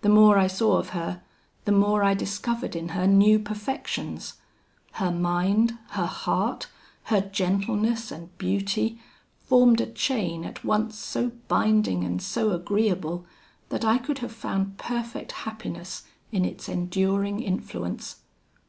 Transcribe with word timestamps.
The 0.00 0.08
more 0.08 0.38
I 0.38 0.48
saw 0.48 0.78
of 0.78 0.88
her, 0.88 1.22
the 1.66 1.70
more 1.70 2.02
I 2.02 2.14
discovered 2.14 2.74
in 2.74 2.88
her 2.98 3.06
new 3.06 3.38
perfections. 3.38 4.34
Her 4.94 5.12
mind, 5.12 5.78
her 5.90 6.06
heart, 6.06 6.66
her 7.04 7.20
gentleness 7.20 8.10
and 8.10 8.36
beauty, 8.38 8.98
formed 9.44 9.80
a 9.80 9.86
chain 9.86 10.44
at 10.44 10.64
once 10.64 10.98
so 10.98 11.30
binding 11.46 12.02
and 12.02 12.20
so 12.20 12.50
agreeable, 12.50 13.24
that 13.68 13.84
I 13.84 13.98
could 13.98 14.18
have 14.18 14.32
found 14.32 14.78
perfect 14.78 15.30
happiness 15.30 16.02
in 16.32 16.44
its 16.44 16.68
enduring 16.68 17.40
influence. 17.40 18.16